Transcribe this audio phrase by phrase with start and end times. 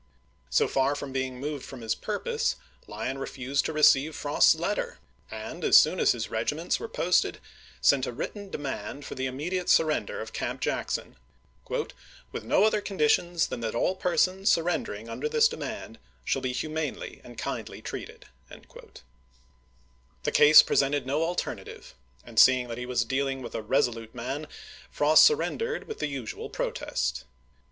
[0.49, 2.55] So far from being moved from his purpose,
[2.87, 4.97] Lyon refused to receive Frost's letter;
[5.29, 7.39] and, as soon as his regiments were posted,
[7.81, 11.17] sent a written demand for the immediate surrender of Camp Jackson,
[11.67, 11.97] 214 ABKAHAM LINCOLN Chap.
[12.01, 12.27] XI.
[12.31, 17.21] "with no Other conditions than that all persons surrendering under this demand shall be humanely
[17.23, 18.25] and kindly treated."
[20.23, 21.93] The case presented no alter native;
[22.25, 24.47] and seeing that he was dealing with a reso lute man,
[24.89, 27.23] Frost surrendered with the usual protest.